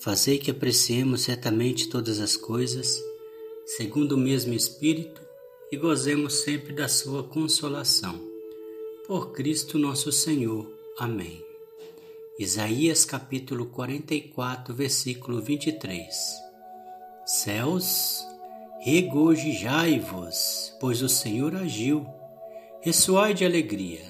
Fazei 0.00 0.38
que 0.38 0.50
apreciemos 0.50 1.20
certamente 1.20 1.86
todas 1.90 2.20
as 2.20 2.34
coisas, 2.34 2.98
segundo 3.66 4.12
o 4.12 4.18
mesmo 4.18 4.54
Espírito, 4.54 5.20
e 5.70 5.76
gozemos 5.76 6.40
sempre 6.40 6.72
da 6.72 6.88
Sua 6.88 7.22
consolação. 7.22 8.18
Por 9.06 9.32
Cristo 9.32 9.78
nosso 9.78 10.10
Senhor. 10.10 10.66
Amém. 10.98 11.44
Isaías 12.38 13.04
capítulo 13.04 13.66
44, 13.66 14.74
versículo 14.74 15.42
23. 15.42 16.08
Céus, 17.26 18.24
regozijai-vos, 18.80 20.74
pois 20.80 21.02
o 21.02 21.10
Senhor 21.10 21.54
agiu. 21.54 22.06
Ressoai 22.80 23.34
de 23.34 23.44
alegria. 23.44 24.00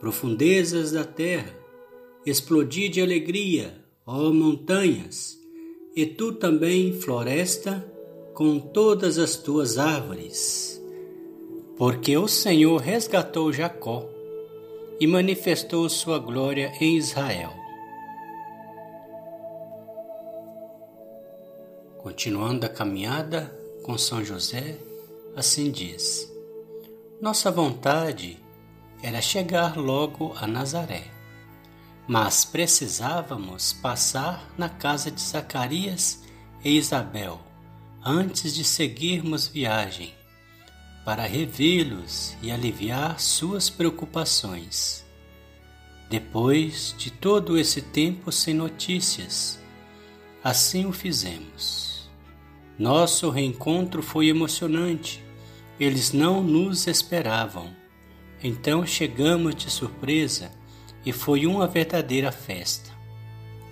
Profundezas 0.00 0.90
da 0.90 1.04
terra, 1.04 1.56
explodi 2.26 2.88
de 2.88 3.00
alegria 3.00 3.86
ó 4.10 4.32
montanhas, 4.32 5.38
e 5.94 6.06
tu 6.06 6.32
também, 6.32 6.94
floresta, 6.98 7.84
com 8.32 8.58
todas 8.58 9.18
as 9.18 9.36
tuas 9.36 9.76
árvores. 9.76 10.82
Porque 11.76 12.16
o 12.16 12.26
Senhor 12.26 12.80
resgatou 12.80 13.52
Jacó 13.52 14.08
e 14.98 15.06
manifestou 15.06 15.86
sua 15.90 16.18
glória 16.18 16.72
em 16.80 16.96
Israel. 16.96 17.52
Continuando 21.98 22.64
a 22.64 22.68
caminhada 22.70 23.54
com 23.82 23.98
São 23.98 24.24
José, 24.24 24.78
assim 25.36 25.70
diz: 25.70 26.32
Nossa 27.20 27.50
vontade 27.50 28.38
era 29.02 29.20
chegar 29.20 29.76
logo 29.76 30.32
a 30.34 30.46
Nazaré 30.46 31.17
mas 32.08 32.42
precisávamos 32.42 33.74
passar 33.74 34.50
na 34.56 34.70
casa 34.70 35.10
de 35.10 35.20
Zacarias 35.20 36.24
e 36.64 36.70
Isabel 36.78 37.38
antes 38.02 38.54
de 38.54 38.64
seguirmos 38.64 39.46
viagem, 39.46 40.14
para 41.04 41.26
revê-los 41.26 42.34
e 42.40 42.50
aliviar 42.50 43.20
suas 43.20 43.68
preocupações. 43.68 45.04
Depois 46.08 46.94
de 46.96 47.10
todo 47.10 47.58
esse 47.58 47.82
tempo 47.82 48.32
sem 48.32 48.54
notícias, 48.54 49.60
assim 50.42 50.86
o 50.86 50.92
fizemos. 50.92 52.08
Nosso 52.78 53.28
reencontro 53.28 54.02
foi 54.02 54.28
emocionante. 54.28 55.22
Eles 55.78 56.12
não 56.12 56.42
nos 56.42 56.86
esperavam. 56.86 57.74
Então 58.42 58.86
chegamos 58.86 59.54
de 59.54 59.70
surpresa 59.70 60.57
e 61.04 61.12
foi 61.12 61.46
uma 61.46 61.66
verdadeira 61.66 62.30
festa. 62.32 62.90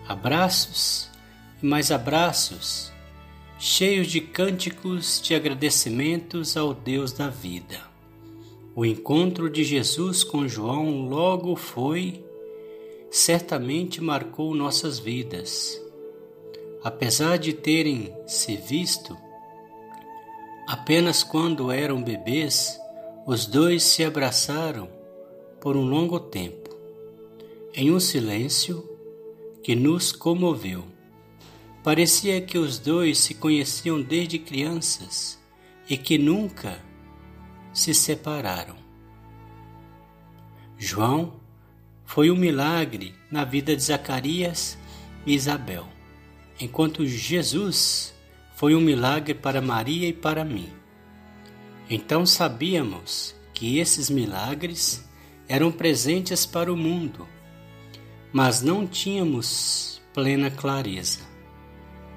Abraços 0.07 1.11
e 1.63 1.67
mais 1.67 1.91
abraços, 1.91 2.93
cheios 3.59 4.07
de 4.07 4.21
cânticos 4.21 5.21
de 5.23 5.35
agradecimentos 5.35 6.57
ao 6.57 6.73
Deus 6.73 7.13
da 7.13 7.29
vida. 7.29 7.81
O 8.75 8.85
encontro 8.85 9.49
de 9.49 9.65
Jesus 9.65 10.23
com 10.23 10.47
João 10.47 11.09
logo 11.09 11.57
foi, 11.57 12.25
certamente 13.11 14.03
marcou 14.03 14.55
nossas 14.55 14.99
vidas. 14.99 15.81
Apesar 16.85 17.39
de 17.39 17.53
terem 17.53 18.15
se 18.27 18.55
visto 18.57 19.17
apenas 20.69 21.23
quando 21.23 21.71
eram 21.71 22.03
bebês, 22.03 22.79
os 23.27 23.47
dois 23.47 23.83
se 23.83 24.05
abraçaram 24.05 24.89
por 25.61 25.77
um 25.77 25.85
longo 25.85 26.21
tempo 26.21 26.66
em 27.79 27.91
um 27.91 28.01
silêncio 28.01 28.89
que 29.63 29.77
nos 29.77 30.11
comoveu. 30.11 30.87
Parecia 31.85 32.41
que 32.41 32.57
os 32.57 32.79
dois 32.79 33.19
se 33.19 33.35
conheciam 33.35 34.01
desde 34.01 34.39
crianças 34.39 35.39
e 35.87 35.95
que 35.99 36.17
nunca 36.17 36.83
se 37.75 37.93
separaram. 37.93 38.77
João 40.79 41.35
foi 42.07 42.31
um 42.31 42.35
milagre 42.35 43.15
na 43.31 43.45
vida 43.45 43.77
de 43.77 43.83
Zacarias 43.83 44.79
e 45.27 45.35
Isabel, 45.35 45.87
enquanto 46.59 47.07
Jesus 47.07 48.15
foi 48.55 48.75
um 48.75 48.81
milagre 48.81 49.35
para 49.35 49.61
Maria 49.61 50.09
e 50.09 50.15
para 50.15 50.47
mim. 50.47 50.73
Então 51.91 52.25
sabíamos 52.25 53.35
que 53.53 53.79
esses 53.79 54.09
milagres 54.09 55.07
eram 55.47 55.71
presentes 55.71 56.47
para 56.47 56.73
o 56.73 56.77
mundo 56.77 57.36
mas 58.37 58.61
não 58.61 58.87
tínhamos 58.87 59.99
plena 60.13 60.51
clareza 60.51 61.21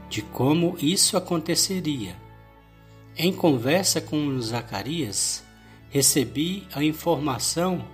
de 0.09 0.21
como 0.21 0.75
isso 0.81 1.15
aconteceria. 1.15 2.13
Em 3.15 3.31
conversa 3.31 4.01
com 4.01 4.37
Zacarias, 4.41 5.45
recebi 5.89 6.67
a 6.75 6.83
informação 6.83 7.85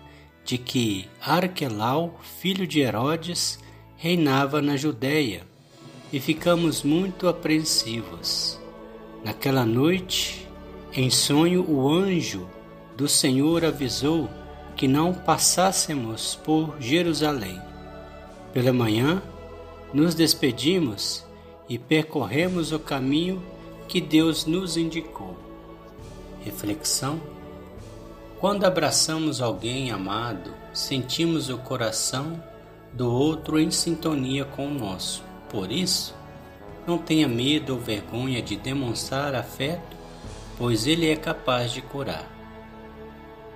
de 0.43 0.57
que 0.57 1.07
Arquelau, 1.21 2.19
filho 2.39 2.65
de 2.65 2.79
Herodes, 2.79 3.59
reinava 3.95 4.59
na 4.59 4.75
Judéia 4.75 5.43
e 6.11 6.19
ficamos 6.19 6.81
muito 6.81 7.27
apreensivos. 7.27 8.59
Naquela 9.23 9.67
noite, 9.67 10.47
em 10.91 11.11
sonho, 11.11 11.63
o 11.69 11.87
anjo 11.87 12.49
do 12.97 13.07
Senhor 13.07 13.63
avisou 13.63 14.27
que 14.75 14.87
não 14.87 15.13
passássemos 15.13 16.33
por 16.43 16.75
Jerusalém. 16.79 17.74
Pela 18.55 18.71
manhã, 18.71 19.21
nos 19.93 20.15
despedimos 20.15 21.25
e 21.67 21.77
percorremos 21.77 22.71
o 22.71 22.79
caminho 22.79 23.43
que 23.85 23.99
Deus 23.99 24.45
nos 24.45 24.77
indicou. 24.77 25.35
Reflexão: 26.41 27.19
Quando 28.39 28.63
abraçamos 28.63 29.41
alguém 29.41 29.91
amado, 29.91 30.53
sentimos 30.73 31.49
o 31.49 31.57
coração 31.57 32.41
do 32.93 33.11
outro 33.11 33.59
em 33.59 33.69
sintonia 33.69 34.45
com 34.45 34.67
o 34.67 34.73
nosso. 34.73 35.21
Por 35.49 35.69
isso, 35.69 36.15
não 36.87 36.97
tenha 36.97 37.27
medo 37.27 37.73
ou 37.73 37.79
vergonha 37.79 38.41
de 38.41 38.55
demonstrar 38.55 39.35
afeto, 39.35 39.97
pois 40.57 40.87
ele 40.87 41.09
é 41.09 41.17
capaz 41.17 41.73
de 41.73 41.81
curar. 41.81 42.25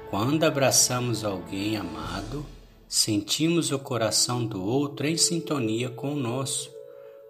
Quando 0.09 0.43
abraçamos 0.43 1.23
alguém 1.23 1.77
amado, 1.77 2.45
sentimos 2.89 3.71
o 3.71 3.77
coração 3.77 4.43
do 4.43 4.65
outro 4.65 5.05
em 5.05 5.15
sintonia 5.15 5.89
com 5.89 6.13
o 6.13 6.19
nosso. 6.19 6.73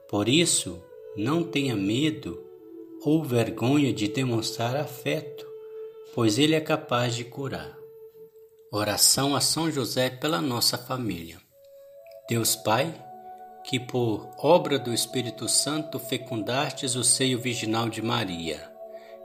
Por 0.07 0.29
isso, 0.29 0.81
não 1.17 1.43
tenha 1.43 1.75
medo 1.75 2.41
ou 3.03 3.21
vergonha 3.21 3.91
de 3.91 4.07
demonstrar 4.07 4.77
afeto, 4.77 5.45
pois 6.15 6.39
ele 6.39 6.55
é 6.55 6.61
capaz 6.61 7.13
de 7.13 7.25
curar. 7.25 7.77
Oração 8.71 9.35
a 9.35 9.41
São 9.41 9.69
José 9.69 10.09
pela 10.09 10.39
nossa 10.41 10.77
família. 10.77 11.37
Deus 12.29 12.55
Pai, 12.55 12.95
que 13.65 13.79
por 13.81 14.31
obra 14.37 14.79
do 14.79 14.93
Espírito 14.93 15.49
Santo 15.49 15.99
fecundastes 15.99 16.95
o 16.95 17.03
seio 17.03 17.37
virginal 17.37 17.89
de 17.89 18.01
Maria 18.01 18.71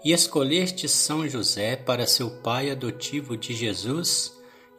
e 0.04 0.12
escolhestes 0.12 0.90
São 0.90 1.28
José 1.28 1.76
para 1.76 2.06
ser 2.06 2.24
o 2.24 2.42
pai 2.42 2.70
adotivo 2.70 3.36
de 3.36 3.54
Jesus, 3.54 4.32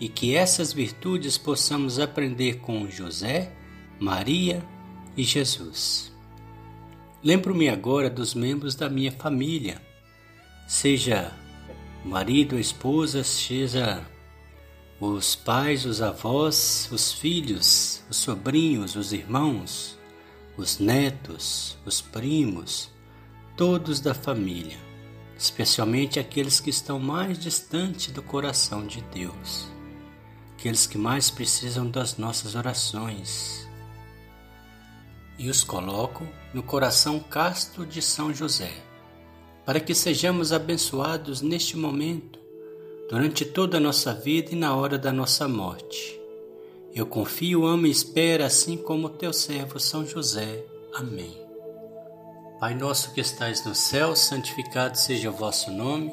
e 0.00 0.08
que 0.08 0.34
essas 0.34 0.72
virtudes 0.72 1.36
possamos 1.36 1.98
aprender 1.98 2.60
com 2.60 2.88
José, 2.88 3.52
Maria 3.98 4.64
e 5.16 5.22
Jesus. 5.22 6.12
Lembro-me 7.22 7.68
agora 7.68 8.08
dos 8.08 8.34
membros 8.34 8.74
da 8.74 8.88
minha 8.88 9.10
família, 9.10 9.82
seja 10.68 11.32
marido, 12.04 12.56
a 12.56 12.60
esposa, 12.60 13.24
seja 13.24 14.06
os 15.00 15.34
pais, 15.34 15.84
os 15.84 16.00
avós, 16.00 16.88
os 16.92 17.12
filhos, 17.12 18.04
os 18.08 18.16
sobrinhos, 18.16 18.96
os 18.96 19.12
irmãos, 19.12 19.98
os 20.56 20.78
netos, 20.78 21.76
os 21.84 22.00
primos, 22.00 22.90
todos 23.56 24.00
da 24.00 24.14
família, 24.14 24.78
especialmente 25.36 26.18
aqueles 26.18 26.60
que 26.60 26.70
estão 26.70 26.98
mais 26.98 27.38
distante 27.38 28.10
do 28.10 28.22
coração 28.22 28.86
de 28.86 29.00
Deus, 29.12 29.68
aqueles 30.58 30.88
que 30.88 30.98
mais 30.98 31.30
precisam 31.30 31.88
das 31.88 32.16
nossas 32.16 32.56
orações 32.56 33.64
e 35.38 35.48
os 35.48 35.62
coloco 35.62 36.26
no 36.52 36.64
coração 36.64 37.20
casto 37.20 37.86
de 37.86 38.02
São 38.02 38.34
José, 38.34 38.72
para 39.64 39.78
que 39.78 39.94
sejamos 39.94 40.52
abençoados 40.52 41.42
neste 41.42 41.76
momento, 41.76 42.40
durante 43.08 43.44
toda 43.44 43.76
a 43.76 43.80
nossa 43.80 44.12
vida 44.12 44.50
e 44.50 44.56
na 44.56 44.74
hora 44.74 44.98
da 44.98 45.12
nossa 45.12 45.46
morte. 45.46 46.20
Eu 46.92 47.06
confio, 47.06 47.64
amo 47.64 47.86
e 47.86 47.90
espero, 47.92 48.42
assim 48.42 48.76
como 48.76 49.10
teu 49.10 49.32
servo 49.32 49.78
São 49.78 50.04
José. 50.04 50.64
Amém. 50.92 51.40
Pai 52.58 52.74
nosso 52.74 53.14
que 53.14 53.20
estais 53.20 53.64
no 53.64 53.76
céu, 53.76 54.16
santificado 54.16 54.98
seja 54.98 55.30
o 55.30 55.32
vosso 55.32 55.70
nome. 55.70 56.12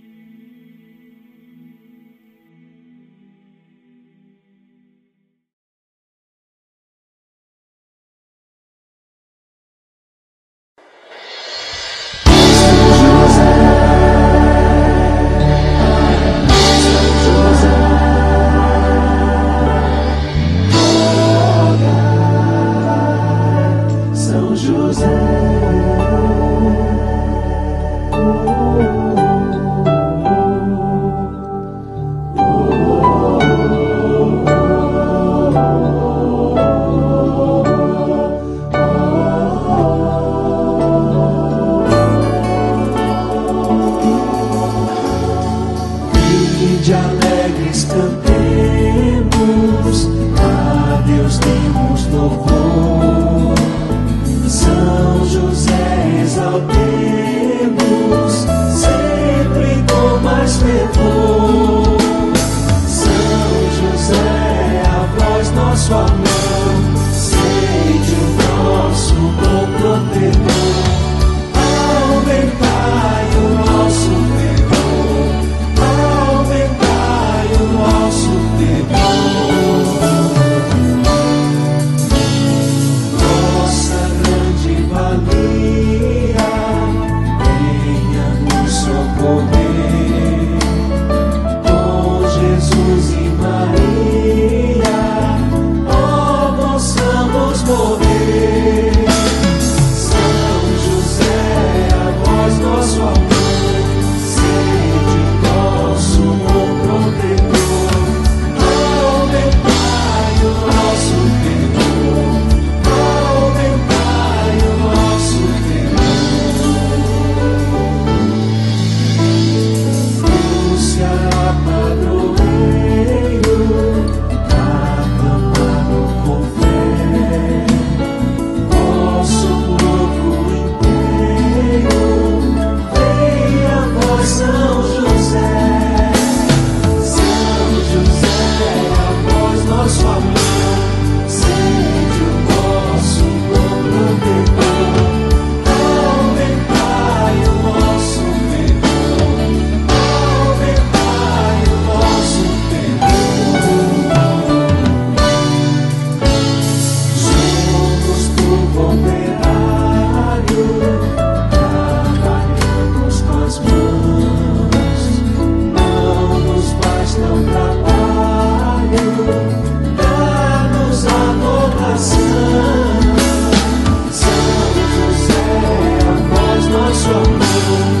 Oh. 177.63 178.00